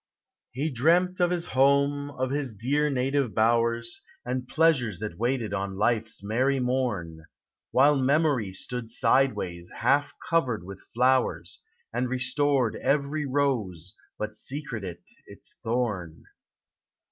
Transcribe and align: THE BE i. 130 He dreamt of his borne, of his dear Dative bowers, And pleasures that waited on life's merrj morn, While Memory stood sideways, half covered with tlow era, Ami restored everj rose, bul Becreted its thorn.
THE 0.55 0.61
BE 0.61 0.63
i. 0.63 0.69
130 0.69 0.69
He 0.69 0.73
dreamt 1.13 1.19
of 1.21 1.29
his 1.29 1.45
borne, 1.53 2.09
of 2.09 2.31
his 2.31 2.55
dear 2.55 2.91
Dative 2.91 3.35
bowers, 3.35 4.01
And 4.25 4.47
pleasures 4.47 4.97
that 4.97 5.19
waited 5.19 5.53
on 5.53 5.77
life's 5.77 6.23
merrj 6.25 6.59
morn, 6.59 7.27
While 7.69 7.97
Memory 8.01 8.51
stood 8.53 8.89
sideways, 8.89 9.69
half 9.69 10.15
covered 10.27 10.63
with 10.63 10.81
tlow 10.97 11.25
era, 11.35 11.43
Ami 11.93 12.07
restored 12.07 12.79
everj 12.83 13.25
rose, 13.29 13.93
bul 14.17 14.29
Becreted 14.29 15.03
its 15.27 15.59
thorn. 15.63 16.23